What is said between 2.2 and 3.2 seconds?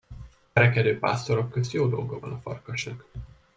a farkasnak.